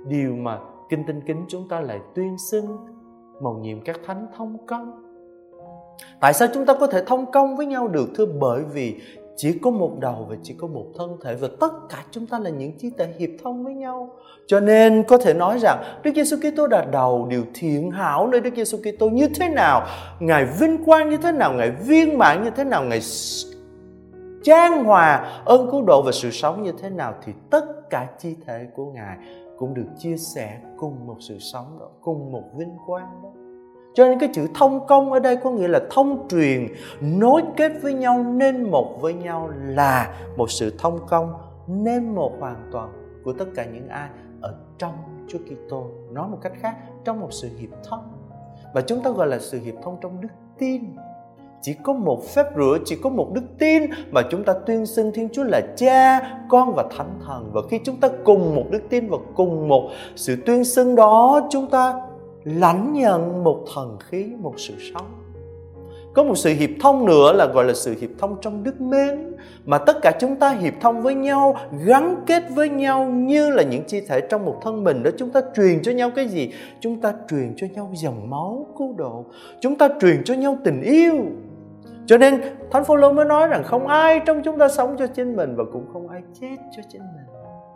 điều 0.08 0.36
mà 0.36 0.60
kinh 0.90 1.04
tinh 1.08 1.22
kính 1.28 1.46
chúng 1.48 1.70
ta 1.70 1.80
lại 1.82 2.00
tuyên 2.16 2.38
xưng 2.52 2.78
mầu 3.42 3.58
nhiệm 3.58 3.82
các 3.82 4.00
thánh 4.06 4.28
thông 4.38 4.66
công 4.66 5.02
tại 6.20 6.34
sao 6.34 6.48
chúng 6.54 6.66
ta 6.66 6.74
có 6.80 6.88
thể 6.88 7.04
thông 7.06 7.32
công 7.32 7.58
với 7.58 7.66
nhau 7.66 7.88
được 7.88 8.10
thưa 8.16 8.26
bởi 8.26 8.64
vì 8.74 8.96
chỉ 9.38 9.60
có 9.62 9.72
một 9.72 9.92
đầu 10.00 10.28
và 10.30 10.36
chỉ 10.44 10.56
có 10.58 10.68
một 10.68 10.86
thân 10.98 11.18
thể 11.24 11.36
và 11.36 11.48
tất 11.60 11.72
cả 11.90 12.04
chúng 12.12 12.26
ta 12.26 12.40
là 12.40 12.50
những 12.50 12.72
chi 12.78 12.92
thể 12.98 13.14
hiệp 13.18 13.30
thông 13.44 13.64
với 13.64 13.74
nhau. 13.74 14.10
Cho 14.48 14.60
nên 14.60 15.04
có 15.04 15.18
thể 15.18 15.34
nói 15.34 15.60
rằng 15.60 15.84
Đức 16.04 16.12
Giêsu 16.16 16.38
Kitô 16.38 16.68
là 16.68 16.86
đầu 16.92 17.28
điều 17.30 17.44
thiện 17.54 17.92
hảo 17.92 18.28
nơi 18.28 18.42
Đức 18.42 18.56
Giêsu 18.56 18.78
Kitô 18.78 19.10
như 19.10 19.28
thế 19.36 19.50
nào, 19.50 19.88
ngài 20.20 20.46
vinh 20.46 20.84
quang 20.86 21.10
như 21.10 21.18
thế 21.18 21.32
nào, 21.32 21.54
ngài 21.54 21.72
viên 21.72 22.18
mãn 22.18 22.44
như 22.44 22.50
thế 22.50 22.64
nào, 22.64 22.84
ngài 22.84 23.02
trang 24.44 24.84
hòa 24.84 25.42
ơn 25.46 25.72
cứu 25.72 25.82
độ 25.82 26.02
và 26.02 26.12
sự 26.12 26.32
sống 26.32 26.64
như 26.64 26.72
thế 26.82 26.90
nào 26.90 27.14
thì 27.26 27.34
tất 27.50 27.90
cả 27.90 28.08
chi 28.20 28.36
thể 28.46 28.66
của 28.76 28.86
ngài 28.86 29.18
cũng 29.58 29.74
được 29.74 29.88
chia 29.98 30.18
sẻ 30.18 30.60
cùng 30.78 31.08
một 31.08 31.18
sự 31.20 31.40
sống 31.40 31.78
đó, 31.80 31.90
cùng 32.02 32.32
một 32.32 32.44
vinh 32.56 32.78
quang 32.86 33.22
đó. 33.24 33.30
Cho 33.94 34.08
nên 34.08 34.20
cái 34.20 34.30
chữ 34.34 34.48
thông 34.54 34.88
công 34.88 35.14
ở 35.14 35.20
đây 35.20 35.36
có 35.36 35.52
nghĩa 35.52 35.68
là 35.68 35.80
thông 35.92 36.28
truyền, 36.28 36.68
nối 37.02 37.42
kết 37.58 37.72
với 37.82 37.94
nhau, 37.94 38.24
nên 38.24 38.72
một 38.72 38.98
với 39.02 39.14
nhau 39.14 39.50
là 39.66 40.22
một 40.38 40.52
sự 40.52 40.74
thông 40.78 41.00
công, 41.08 41.34
nên 41.68 42.16
một 42.16 42.32
hoàn 42.40 42.70
toàn 42.72 43.22
của 43.24 43.34
tất 43.34 43.46
cả 43.56 43.66
những 43.66 43.88
ai 43.88 44.10
ở 44.42 44.56
trong 44.78 44.94
Chúa 45.28 45.40
Kitô. 45.40 45.86
Nói 46.12 46.28
một 46.28 46.38
cách 46.42 46.54
khác, 46.60 46.76
trong 47.04 47.20
một 47.20 47.34
sự 47.34 47.50
hiệp 47.58 47.70
thông. 47.90 48.04
Và 48.74 48.82
chúng 48.82 49.02
ta 49.04 49.12
gọi 49.12 49.28
là 49.28 49.40
sự 49.40 49.60
hiệp 49.60 49.76
thông 49.84 49.98
trong 50.02 50.22
đức 50.22 50.32
tin 50.58 50.96
chỉ 51.66 51.74
có 51.84 51.94
một 51.94 52.24
phép 52.36 52.46
rửa, 52.56 52.78
chỉ 52.86 52.96
có 53.04 53.10
một 53.10 53.32
đức 53.34 53.42
tin 53.60 53.84
mà 54.12 54.22
chúng 54.32 54.44
ta 54.44 54.54
tuyên 54.66 54.86
xưng 54.86 55.12
thiên 55.14 55.30
chúa 55.34 55.44
là 55.44 55.62
cha, 55.78 56.20
con 56.50 56.74
và 56.74 56.86
thánh 56.98 57.20
thần. 57.28 57.50
Và 57.54 57.62
khi 57.70 57.80
chúng 57.84 57.96
ta 57.96 58.10
cùng 58.24 58.56
một 58.56 58.64
đức 58.72 58.82
tin 58.90 59.10
và 59.10 59.18
cùng 59.36 59.68
một 59.68 59.90
sự 60.16 60.36
tuyên 60.46 60.64
xưng 60.64 60.96
đó, 60.96 61.48
chúng 61.50 61.68
ta 61.68 61.94
lãnh 62.44 62.94
nhận 62.94 63.44
một 63.44 63.66
thần 63.76 63.98
khí, 64.10 64.26
một 64.40 64.54
sự 64.58 64.74
sống. 64.94 65.06
Có 66.14 66.24
một 66.24 66.36
sự 66.36 66.54
hiệp 66.54 66.70
thông 66.82 67.06
nữa 67.06 67.34
là 67.34 67.46
gọi 67.46 67.66
là 67.66 67.74
sự 67.74 67.96
hiệp 68.02 68.10
thông 68.20 68.38
trong 68.42 68.64
đức 68.64 68.82
mến, 68.82 69.36
mà 69.66 69.78
tất 69.78 70.02
cả 70.02 70.12
chúng 70.20 70.36
ta 70.36 70.50
hiệp 70.50 70.74
thông 70.82 71.02
với 71.02 71.16
nhau, 71.16 71.56
gắn 71.86 72.24
kết 72.26 72.44
với 72.56 72.70
nhau 72.70 73.06
như 73.06 73.50
là 73.50 73.64
những 73.64 73.84
chi 73.84 74.02
thể 74.08 74.22
trong 74.22 74.46
một 74.46 74.58
thân 74.64 74.84
mình 74.84 75.04
đó. 75.04 75.12
Chúng 75.18 75.30
ta 75.30 75.42
truyền 75.56 75.82
cho 75.82 75.92
nhau 75.92 76.12
cái 76.16 76.28
gì? 76.28 76.52
Chúng 76.80 77.02
ta 77.02 77.14
truyền 77.30 77.54
cho 77.58 77.68
nhau 77.74 77.92
dòng 77.96 78.30
máu 78.30 78.68
cứu 78.78 78.94
độ. 78.98 79.26
Chúng 79.62 79.76
ta 79.76 79.90
truyền 80.02 80.24
cho 80.24 80.34
nhau 80.34 80.58
tình 80.64 80.82
yêu 80.82 81.16
cho 82.06 82.18
nên 82.18 82.42
Thánh 82.72 82.84
Phaolô 82.84 83.14
mới 83.14 83.26
nói 83.26 83.48
rằng 83.48 83.64
không 83.64 83.88
ai 83.88 84.22
trong 84.26 84.42
chúng 84.44 84.58
ta 84.58 84.68
sống 84.68 84.96
cho 85.00 85.08
chính 85.08 85.36
mình 85.36 85.56
và 85.56 85.64
cũng 85.74 85.86
không 85.94 86.10
ai 86.10 86.22
chết 86.42 86.56
cho 86.76 86.82
chính 86.90 87.02
mình. 87.02 87.26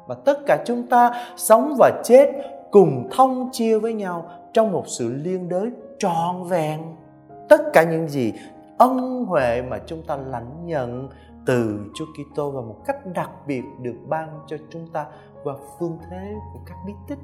và 0.08 0.16
tất 0.26 0.40
cả 0.46 0.64
chúng 0.66 0.88
ta 0.88 1.12
sống 1.38 1.76
và 1.80 2.02
chết 2.04 2.30
cùng 2.72 3.10
thông 3.12 3.50
chia 3.52 3.80
với 3.80 3.94
nhau 3.94 4.30
trong 4.54 4.72
một 4.72 4.84
sự 4.88 5.14
liên 5.14 5.50
đới 5.50 5.72
trọn 6.00 6.44
vẹn 6.50 6.80
tất 7.50 7.62
cả 7.74 7.84
những 7.84 8.08
gì 8.08 8.34
ân 8.78 9.26
huệ 9.26 9.62
mà 9.62 9.78
chúng 9.86 10.04
ta 10.04 10.18
lãnh 10.18 10.66
nhận 10.66 11.10
từ 11.46 11.80
Chúa 11.96 12.06
Kitô 12.06 12.52
và 12.52 12.62
một 12.62 12.76
cách 12.86 12.98
đặc 13.14 13.30
biệt 13.48 13.64
được 13.82 13.96
ban 14.08 14.40
cho 14.48 14.58
chúng 14.70 14.88
ta 14.88 15.06
qua 15.44 15.54
phương 15.80 15.98
thế 16.10 16.34
của 16.54 16.60
các 16.66 16.76
bí 16.88 16.94
tích. 17.08 17.20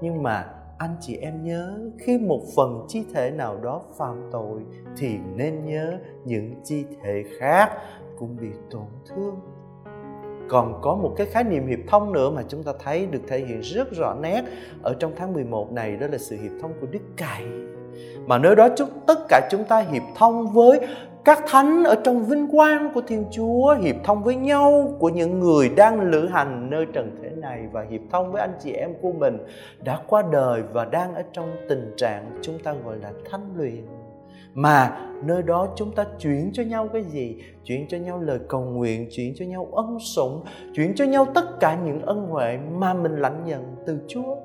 Nhưng 0.00 0.22
mà 0.22 0.44
anh 0.80 0.96
chị 1.00 1.16
em 1.16 1.44
nhớ, 1.44 1.78
khi 1.98 2.18
một 2.18 2.40
phần 2.56 2.84
chi 2.88 3.04
thể 3.14 3.30
nào 3.30 3.60
đó 3.62 3.82
phạm 3.96 4.28
tội 4.32 4.60
thì 4.96 5.18
nên 5.36 5.64
nhớ 5.64 5.98
những 6.24 6.54
chi 6.64 6.84
thể 7.02 7.24
khác, 7.38 7.70
cũng 8.18 8.36
bị 8.40 8.48
tổn 8.70 8.86
thương 9.08 9.40
còn 10.50 10.80
có 10.82 10.94
một 10.94 11.14
cái 11.16 11.26
khái 11.26 11.44
niệm 11.44 11.66
hiệp 11.66 11.78
thông 11.88 12.12
nữa 12.12 12.30
mà 12.30 12.42
chúng 12.48 12.62
ta 12.62 12.72
thấy 12.84 13.06
được 13.06 13.20
thể 13.28 13.38
hiện 13.38 13.60
rất 13.60 13.92
rõ 13.92 14.14
nét 14.20 14.42
ở 14.82 14.94
trong 14.98 15.12
tháng 15.16 15.32
11 15.32 15.72
này, 15.72 15.96
đó 15.96 16.06
là 16.12 16.18
sự 16.18 16.36
hiệp 16.42 16.52
thông 16.62 16.72
của 16.80 16.86
Đức 16.90 17.00
Cậy 17.16 17.44
mà 18.26 18.38
nơi 18.38 18.56
đó 18.56 18.68
chúng 18.76 18.88
tất 19.06 19.18
cả 19.28 19.48
chúng 19.50 19.64
ta 19.64 19.78
hiệp 19.78 20.02
thông 20.16 20.52
với 20.52 20.80
các 21.24 21.44
thánh 21.46 21.84
ở 21.84 21.94
trong 22.04 22.24
vinh 22.24 22.48
quang 22.50 22.92
của 22.94 23.00
Thiên 23.00 23.24
Chúa, 23.30 23.76
hiệp 23.82 23.96
thông 24.04 24.22
với 24.22 24.36
nhau 24.36 24.94
của 24.98 25.08
những 25.08 25.40
người 25.40 25.68
đang 25.68 26.00
lữ 26.00 26.26
hành 26.26 26.70
nơi 26.70 26.86
trần 26.92 27.16
thế 27.22 27.30
này 27.30 27.68
và 27.72 27.86
hiệp 27.90 28.00
thông 28.10 28.32
với 28.32 28.40
anh 28.40 28.54
chị 28.62 28.72
em 28.72 28.94
của 29.02 29.12
mình 29.12 29.38
đã 29.84 30.00
qua 30.06 30.22
đời 30.32 30.62
và 30.72 30.84
đang 30.84 31.14
ở 31.14 31.22
trong 31.32 31.56
tình 31.68 31.94
trạng 31.96 32.30
chúng 32.42 32.58
ta 32.58 32.74
gọi 32.84 32.96
là 32.96 33.12
thánh 33.30 33.50
luyện 33.56 33.99
mà 34.54 35.06
nơi 35.24 35.42
đó 35.42 35.68
chúng 35.76 35.94
ta 35.94 36.04
chuyển 36.18 36.50
cho 36.52 36.62
nhau 36.62 36.88
cái 36.92 37.02
gì? 37.02 37.36
Chuyển 37.64 37.88
cho 37.88 37.98
nhau 37.98 38.20
lời 38.20 38.38
cầu 38.48 38.60
nguyện, 38.60 39.08
chuyển 39.10 39.34
cho 39.36 39.44
nhau 39.44 39.68
ân 39.72 39.98
sủng, 40.00 40.44
chuyển 40.74 40.94
cho 40.94 41.04
nhau 41.04 41.26
tất 41.34 41.60
cả 41.60 41.78
những 41.84 42.02
ân 42.02 42.26
huệ 42.26 42.58
mà 42.72 42.94
mình 42.94 43.16
lãnh 43.16 43.44
nhận 43.44 43.76
từ 43.86 43.98
chúa 44.08 44.36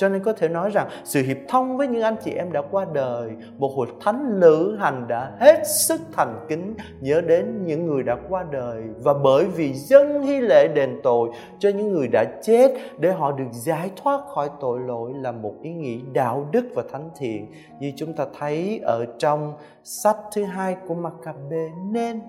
cho 0.00 0.08
nên 0.08 0.22
có 0.22 0.32
thể 0.32 0.48
nói 0.48 0.70
rằng 0.70 0.88
sự 1.04 1.22
hiệp 1.22 1.36
thông 1.48 1.76
với 1.76 1.88
những 1.88 2.02
anh 2.02 2.16
chị 2.24 2.30
em 2.30 2.52
đã 2.52 2.62
qua 2.70 2.86
đời, 2.92 3.30
một 3.58 3.72
hội 3.76 3.86
thánh 4.00 4.40
lữ 4.40 4.76
hành 4.80 5.08
đã 5.08 5.32
hết 5.40 5.62
sức 5.66 6.00
thành 6.12 6.46
kính 6.48 6.74
nhớ 7.00 7.20
đến 7.20 7.66
những 7.66 7.86
người 7.86 8.02
đã 8.02 8.16
qua 8.28 8.44
đời. 8.50 8.82
Và 9.02 9.14
bởi 9.14 9.44
vì 9.44 9.72
dân 9.72 10.22
hy 10.22 10.40
lễ 10.40 10.68
đền 10.68 11.00
tội 11.02 11.30
cho 11.58 11.68
những 11.68 11.92
người 11.92 12.08
đã 12.08 12.24
chết 12.42 12.72
để 12.98 13.12
họ 13.12 13.32
được 13.32 13.48
giải 13.52 13.90
thoát 13.96 14.20
khỏi 14.34 14.50
tội 14.60 14.80
lỗi 14.80 15.12
là 15.16 15.32
một 15.32 15.54
ý 15.62 15.72
nghĩ 15.72 16.00
đạo 16.12 16.48
đức 16.52 16.64
và 16.74 16.82
thánh 16.92 17.10
thiện. 17.18 17.52
Như 17.80 17.92
chúng 17.96 18.12
ta 18.12 18.26
thấy 18.38 18.80
ở 18.82 19.06
trong 19.18 19.52
sách 19.84 20.16
thứ 20.34 20.44
hai 20.44 20.76
của 20.88 20.94
Maccabe 20.94 21.68
nên 21.90 22.20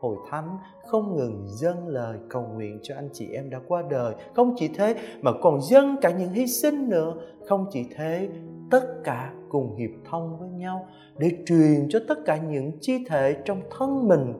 hội 0.00 0.16
thánh 0.30 0.58
không 0.86 1.16
ngừng 1.16 1.46
dâng 1.48 1.88
lời 1.88 2.18
cầu 2.28 2.42
nguyện 2.54 2.78
cho 2.82 2.94
anh 2.94 3.08
chị 3.12 3.28
em 3.32 3.50
đã 3.50 3.60
qua 3.68 3.82
đời. 3.90 4.14
Không 4.34 4.54
chỉ 4.56 4.68
thế 4.68 4.94
mà 5.20 5.30
còn 5.42 5.60
dâng 5.62 5.96
cả 6.00 6.10
những 6.10 6.32
hy 6.32 6.46
sinh 6.46 6.88
nữa. 6.88 7.14
Không 7.48 7.66
chỉ 7.70 7.86
thế, 7.96 8.28
tất 8.70 9.04
cả 9.04 9.32
cùng 9.48 9.76
hiệp 9.76 9.90
thông 10.10 10.38
với 10.38 10.48
nhau 10.48 10.86
để 11.18 11.30
truyền 11.46 11.86
cho 11.88 11.98
tất 12.08 12.18
cả 12.24 12.36
những 12.36 12.72
chi 12.80 13.04
thể 13.08 13.36
trong 13.44 13.60
thân 13.78 14.08
mình 14.08 14.32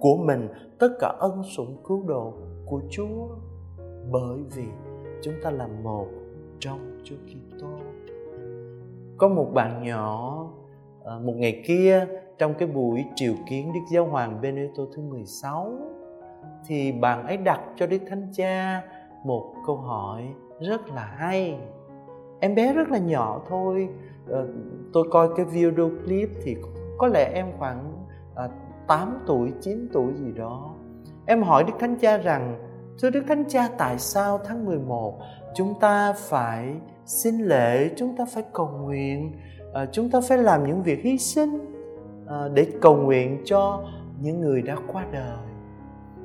của 0.00 0.16
mình, 0.16 0.48
tất 0.78 0.88
cả 0.98 1.08
ân 1.18 1.42
sủng 1.56 1.76
cứu 1.84 2.04
độ 2.06 2.34
của 2.66 2.80
Chúa. 2.90 3.28
Bởi 4.10 4.38
vì 4.56 4.64
chúng 5.22 5.34
ta 5.42 5.50
là 5.50 5.66
một 5.66 6.06
trong 6.58 7.00
Chúa 7.04 7.16
Kitô. 7.26 7.68
Có 9.18 9.28
một 9.28 9.50
bạn 9.54 9.82
nhỏ 9.82 10.46
à, 11.04 11.18
một 11.18 11.32
ngày 11.36 11.62
kia 11.66 12.06
trong 12.40 12.54
cái 12.54 12.68
buổi 12.68 13.04
triều 13.14 13.34
kiến 13.46 13.72
Đức 13.72 13.80
Giáo 13.92 14.06
Hoàng 14.06 14.40
Benedicto 14.40 14.82
thứ 14.96 15.02
16 15.02 15.72
thì 16.66 16.92
bạn 16.92 17.26
ấy 17.26 17.36
đặt 17.36 17.60
cho 17.76 17.86
Đức 17.86 17.98
Thánh 18.10 18.28
Cha 18.32 18.82
một 19.24 19.54
câu 19.66 19.76
hỏi 19.76 20.22
rất 20.60 20.88
là 20.88 21.14
hay. 21.16 21.58
Em 22.40 22.54
bé 22.54 22.72
rất 22.72 22.88
là 22.88 22.98
nhỏ 22.98 23.42
thôi, 23.48 23.88
ờ, 24.28 24.48
tôi 24.92 25.08
coi 25.10 25.28
cái 25.36 25.46
video 25.46 25.90
clip 26.04 26.28
thì 26.44 26.56
có 26.98 27.06
lẽ 27.06 27.30
em 27.34 27.46
khoảng 27.58 28.06
à, 28.34 28.48
8 28.86 29.18
tuổi, 29.26 29.52
9 29.60 29.88
tuổi 29.92 30.12
gì 30.14 30.32
đó. 30.32 30.74
Em 31.26 31.42
hỏi 31.42 31.64
Đức 31.64 31.74
Thánh 31.78 31.96
Cha 31.96 32.16
rằng, 32.16 32.58
thưa 33.02 33.10
Đức 33.10 33.22
Thánh 33.28 33.44
Cha 33.48 33.68
tại 33.78 33.98
sao 33.98 34.38
tháng 34.44 34.66
11 34.66 35.18
chúng 35.54 35.80
ta 35.80 36.12
phải 36.12 36.74
xin 37.04 37.38
lễ, 37.38 37.90
chúng 37.96 38.16
ta 38.16 38.24
phải 38.24 38.44
cầu 38.52 38.68
nguyện, 38.68 39.32
ờ, 39.72 39.86
chúng 39.92 40.10
ta 40.10 40.20
phải 40.28 40.38
làm 40.38 40.66
những 40.66 40.82
việc 40.82 41.00
hy 41.02 41.18
sinh 41.18 41.79
Ờ, 42.30 42.50
để 42.54 42.66
cầu 42.80 42.96
nguyện 42.96 43.42
cho 43.44 43.82
những 44.20 44.40
người 44.40 44.62
đã 44.62 44.76
qua 44.92 45.06
đời. 45.12 45.36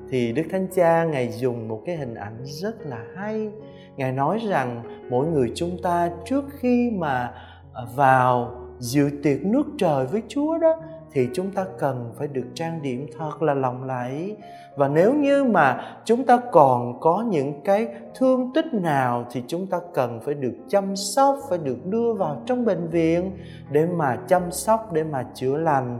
Thì 0.09 0.31
đức 0.31 0.43
thánh 0.51 0.67
cha, 0.75 1.03
ngài 1.03 1.31
dùng 1.31 1.67
một 1.67 1.81
cái 1.85 1.95
hình 1.95 2.15
ảnh 2.15 2.38
rất 2.43 2.75
là 2.85 3.03
hay. 3.15 3.50
Ngài 3.97 4.12
nói 4.12 4.39
rằng 4.47 4.83
mỗi 5.09 5.27
người 5.27 5.51
chúng 5.55 5.77
ta 5.83 6.09
trước 6.25 6.45
khi 6.59 6.91
mà 6.95 7.33
ờ, 7.74 7.88
vào 7.95 8.55
dự 8.79 9.09
tiệc 9.24 9.45
nước 9.45 9.63
trời 9.77 10.05
với 10.05 10.21
chúa 10.27 10.57
đó 10.57 10.75
thì 11.15 11.29
chúng 11.34 11.51
ta 11.51 11.65
cần 11.79 12.13
phải 12.17 12.27
được 12.27 12.45
trang 12.53 12.81
điểm 12.81 13.07
thật 13.17 13.41
là 13.41 13.53
lòng 13.53 13.84
lẫy. 13.84 14.38
Và 14.75 14.88
nếu 14.88 15.13
như 15.13 15.43
mà 15.43 15.98
chúng 16.05 16.25
ta 16.25 16.39
còn 16.51 17.00
có 17.00 17.25
những 17.29 17.62
cái 17.63 17.88
thương 18.15 18.51
tích 18.53 18.74
nào 18.74 19.25
thì 19.31 19.43
chúng 19.48 19.67
ta 19.67 19.79
cần 19.93 20.19
phải 20.25 20.34
được 20.34 20.53
chăm 20.67 20.95
sóc 20.95 21.36
phải 21.50 21.57
được 21.57 21.86
đưa 21.86 22.13
vào 22.13 22.41
trong 22.45 22.65
bệnh 22.65 22.89
viện 22.89 23.38
để 23.72 23.86
mà 23.86 24.17
chăm 24.27 24.51
sóc 24.51 24.93
để 24.93 25.03
mà 25.03 25.25
chữa 25.34 25.57
lành. 25.57 26.00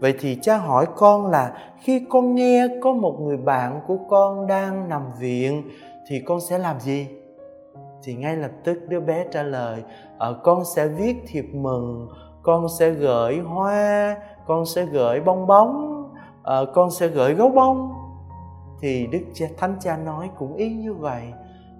Vậy 0.00 0.14
thì 0.20 0.38
cha 0.42 0.56
hỏi 0.56 0.86
con 0.96 1.26
là 1.26 1.52
khi 1.78 2.06
con 2.08 2.34
nghe 2.34 2.68
có 2.82 2.92
một 2.92 3.18
người 3.20 3.36
bạn 3.36 3.80
của 3.86 3.98
con 4.08 4.46
đang 4.46 4.88
nằm 4.88 5.02
viện 5.20 5.62
thì 6.08 6.20
con 6.26 6.40
sẽ 6.40 6.58
làm 6.58 6.80
gì? 6.80 7.06
Thì 8.02 8.14
ngay 8.14 8.36
lập 8.36 8.50
tức 8.64 8.78
đứa 8.88 9.00
bé 9.00 9.24
trả 9.32 9.42
lời 9.42 9.82
ờ, 10.18 10.40
con 10.42 10.64
sẽ 10.76 10.88
viết 10.88 11.16
thiệp 11.26 11.44
mừng 11.52 12.08
con 12.46 12.66
sẽ 12.78 12.90
gửi 12.90 13.38
hoa 13.38 14.16
con 14.46 14.66
sẽ 14.66 14.86
gửi 14.86 15.20
bong 15.20 15.46
bóng 15.46 16.02
à, 16.42 16.56
con 16.74 16.90
sẽ 16.90 17.08
gửi 17.08 17.34
gấu 17.34 17.48
bông 17.48 17.92
thì 18.80 19.06
đức 19.06 19.20
cha 19.34 19.46
thánh 19.56 19.76
cha 19.80 19.96
nói 19.96 20.30
cũng 20.38 20.54
y 20.54 20.68
như 20.68 20.94
vậy 20.94 21.22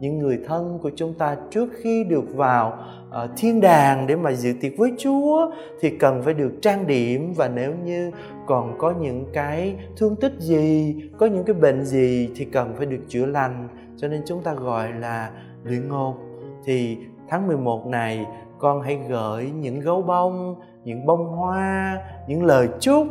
những 0.00 0.18
người 0.18 0.38
thân 0.46 0.78
của 0.82 0.90
chúng 0.96 1.14
ta 1.14 1.36
trước 1.50 1.68
khi 1.82 2.04
được 2.04 2.24
vào 2.34 2.78
uh, 3.08 3.30
thiên 3.36 3.60
đàng 3.60 4.06
để 4.06 4.16
mà 4.16 4.32
dự 4.32 4.52
tiệc 4.60 4.72
với 4.78 4.92
Chúa 4.98 5.50
thì 5.80 5.90
cần 5.90 6.22
phải 6.22 6.34
được 6.34 6.52
trang 6.62 6.86
điểm 6.86 7.32
và 7.36 7.48
nếu 7.48 7.72
như 7.84 8.10
còn 8.46 8.78
có 8.78 8.94
những 9.00 9.26
cái 9.32 9.74
thương 9.96 10.16
tích 10.16 10.32
gì, 10.38 10.96
có 11.18 11.26
những 11.26 11.44
cái 11.44 11.54
bệnh 11.54 11.84
gì 11.84 12.30
thì 12.36 12.44
cần 12.44 12.74
phải 12.76 12.86
được 12.86 13.00
chữa 13.08 13.26
lành. 13.26 13.68
Cho 13.96 14.08
nên 14.08 14.22
chúng 14.26 14.42
ta 14.42 14.54
gọi 14.54 14.92
là 14.92 15.30
luyện 15.64 15.88
ngôn. 15.88 16.14
Thì 16.64 16.98
tháng 17.28 17.46
11 17.46 17.86
này 17.86 18.26
con 18.58 18.82
hãy 18.82 18.98
gửi 19.08 19.50
những 19.60 19.80
gấu 19.80 20.02
bông, 20.02 20.60
những 20.86 21.06
bông 21.06 21.26
hoa, 21.26 21.98
những 22.26 22.44
lời 22.44 22.68
chúc 22.80 23.06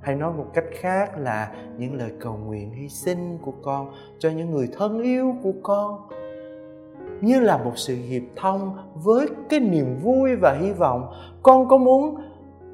hay 0.00 0.16
nói 0.16 0.32
một 0.32 0.46
cách 0.54 0.64
khác 0.80 1.18
là 1.18 1.50
những 1.78 1.94
lời 1.94 2.12
cầu 2.20 2.38
nguyện 2.46 2.72
hy 2.72 2.88
sinh 2.88 3.38
của 3.42 3.52
con 3.62 3.92
cho 4.18 4.30
những 4.30 4.50
người 4.50 4.68
thân 4.78 5.02
yêu 5.02 5.34
của 5.42 5.52
con. 5.62 6.08
Như 7.20 7.40
là 7.40 7.58
một 7.58 7.72
sự 7.76 7.94
hiệp 7.94 8.22
thông 8.36 8.76
với 8.94 9.26
cái 9.48 9.60
niềm 9.60 9.98
vui 10.02 10.36
và 10.36 10.52
hy 10.52 10.72
vọng 10.72 11.12
con 11.42 11.68
có 11.68 11.76
muốn 11.76 12.14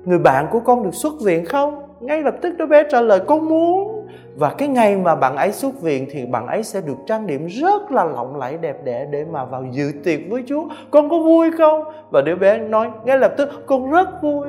người 0.04 0.18
bạn 0.18 0.46
của 0.50 0.60
con 0.60 0.82
được 0.82 0.94
xuất 0.94 1.12
viện 1.20 1.44
không? 1.44 1.82
Ngay 2.00 2.22
lập 2.22 2.34
tức 2.42 2.54
đứa 2.58 2.66
bé 2.66 2.82
trả 2.90 3.00
lời 3.00 3.20
con 3.26 3.48
muốn 3.48 3.95
và 4.36 4.54
cái 4.58 4.68
ngày 4.68 4.96
mà 4.96 5.14
bạn 5.14 5.36
ấy 5.36 5.52
xuất 5.52 5.80
viện 5.82 6.06
thì 6.10 6.26
bạn 6.26 6.46
ấy 6.46 6.62
sẽ 6.62 6.80
được 6.80 6.96
trang 7.06 7.26
điểm 7.26 7.46
rất 7.46 7.90
là 7.90 8.04
lộng 8.04 8.36
lẫy, 8.36 8.58
đẹp 8.58 8.84
đẽ 8.84 9.06
để 9.10 9.24
mà 9.24 9.44
vào 9.44 9.64
dự 9.70 9.92
tiệc 10.04 10.20
với 10.30 10.44
Chúa. 10.46 10.68
Con 10.90 11.08
có 11.08 11.18
vui 11.18 11.50
không? 11.58 11.84
Và 12.10 12.22
đứa 12.22 12.36
bé 12.36 12.58
nói, 12.58 12.90
ngay 13.04 13.18
lập 13.18 13.34
tức, 13.38 13.48
con 13.66 13.90
rất 13.90 14.22
vui. 14.22 14.48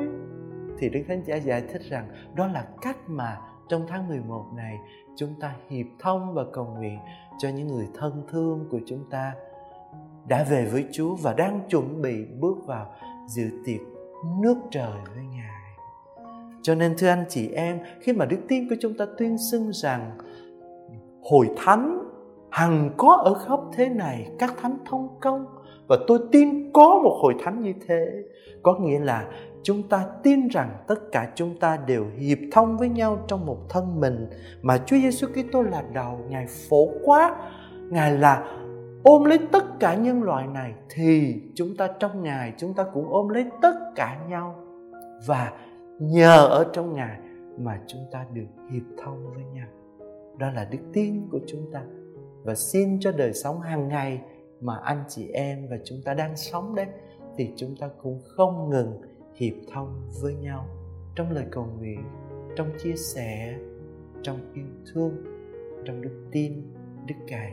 Thì 0.78 0.88
Đức 0.88 1.00
Thánh 1.08 1.22
Cha 1.26 1.36
giải 1.36 1.62
thích 1.72 1.82
rằng, 1.90 2.08
đó 2.34 2.46
là 2.46 2.64
cách 2.82 2.96
mà 3.06 3.38
trong 3.68 3.86
tháng 3.88 4.08
11 4.08 4.44
này, 4.56 4.78
chúng 5.16 5.34
ta 5.40 5.54
hiệp 5.68 5.86
thông 5.98 6.34
và 6.34 6.44
cầu 6.52 6.64
nguyện 6.64 6.98
cho 7.38 7.48
những 7.48 7.68
người 7.68 7.86
thân 7.98 8.22
thương 8.32 8.68
của 8.70 8.80
chúng 8.86 9.04
ta 9.10 9.32
đã 10.28 10.44
về 10.50 10.68
với 10.72 10.84
Chúa 10.92 11.14
và 11.14 11.32
đang 11.32 11.60
chuẩn 11.68 12.02
bị 12.02 12.24
bước 12.40 12.56
vào 12.66 12.86
dự 13.26 13.50
tiệc 13.64 13.80
nước 14.42 14.56
trời 14.70 14.92
với 15.14 15.24
Ngài. 15.24 15.37
Cho 16.62 16.74
nên 16.74 16.94
thưa 16.98 17.08
anh 17.08 17.24
chị 17.28 17.48
em, 17.48 17.78
khi 18.00 18.12
mà 18.12 18.24
đức 18.24 18.38
tin 18.48 18.68
của 18.68 18.76
chúng 18.80 18.96
ta 18.96 19.06
tuyên 19.18 19.36
xưng 19.50 19.70
rằng 19.72 20.18
hội 21.22 21.48
thánh 21.56 22.08
hằng 22.50 22.90
có 22.96 23.22
ở 23.24 23.34
khắp 23.34 23.60
thế 23.72 23.88
này 23.88 24.30
các 24.38 24.54
thánh 24.62 24.78
thông 24.86 25.08
công 25.20 25.46
và 25.88 25.96
tôi 26.06 26.18
tin 26.32 26.72
có 26.72 27.00
một 27.04 27.18
hội 27.22 27.34
thánh 27.44 27.62
như 27.62 27.72
thế 27.86 28.06
có 28.62 28.78
nghĩa 28.78 28.98
là 28.98 29.24
chúng 29.62 29.82
ta 29.88 30.04
tin 30.22 30.48
rằng 30.48 30.84
tất 30.86 30.98
cả 31.12 31.28
chúng 31.34 31.58
ta 31.60 31.78
đều 31.86 32.06
hiệp 32.18 32.38
thông 32.52 32.76
với 32.76 32.88
nhau 32.88 33.18
trong 33.28 33.46
một 33.46 33.58
thân 33.68 34.00
mình 34.00 34.26
mà 34.62 34.78
Chúa 34.78 34.96
Giêsu 34.96 35.26
Kitô 35.26 35.62
là 35.62 35.82
đầu, 35.92 36.18
Ngài 36.28 36.46
phổ 36.68 36.88
quát, 37.04 37.36
Ngài 37.90 38.12
là 38.12 38.58
ôm 39.02 39.24
lấy 39.24 39.38
tất 39.52 39.80
cả 39.80 39.94
nhân 39.94 40.22
loại 40.22 40.46
này 40.46 40.72
thì 40.90 41.34
chúng 41.54 41.76
ta 41.76 41.88
trong 42.00 42.22
Ngài 42.22 42.52
chúng 42.56 42.74
ta 42.74 42.84
cũng 42.94 43.12
ôm 43.12 43.28
lấy 43.28 43.44
tất 43.62 43.74
cả 43.96 44.18
nhau 44.28 44.54
và 45.26 45.52
nhờ 45.98 46.46
ở 46.46 46.70
trong 46.72 46.94
Ngài 46.94 47.20
mà 47.58 47.80
chúng 47.86 48.06
ta 48.12 48.26
được 48.32 48.46
hiệp 48.72 48.82
thông 49.04 49.34
với 49.34 49.44
nhau. 49.44 49.68
Đó 50.38 50.50
là 50.50 50.68
đức 50.70 50.78
tin 50.92 51.28
của 51.30 51.40
chúng 51.46 51.70
ta 51.72 51.84
và 52.44 52.54
xin 52.54 53.00
cho 53.00 53.12
đời 53.12 53.32
sống 53.32 53.60
hàng 53.60 53.88
ngày 53.88 54.20
mà 54.60 54.76
anh 54.76 55.04
chị 55.08 55.28
em 55.28 55.68
và 55.70 55.76
chúng 55.84 55.98
ta 56.04 56.14
đang 56.14 56.36
sống 56.36 56.74
đấy, 56.74 56.86
thì 57.36 57.52
chúng 57.56 57.76
ta 57.76 57.88
cũng 58.02 58.20
không 58.24 58.70
ngừng 58.70 59.00
hiệp 59.34 59.54
thông 59.72 60.08
với 60.22 60.34
nhau 60.34 60.66
trong 61.14 61.30
lời 61.30 61.44
cầu 61.50 61.66
nguyện, 61.78 62.04
trong 62.56 62.70
chia 62.78 62.96
sẻ, 62.96 63.58
trong 64.22 64.52
yêu 64.54 64.66
thương, 64.92 65.12
trong 65.84 66.00
đức 66.00 66.28
tin, 66.32 66.74
đức 67.06 67.14
cậy 67.28 67.50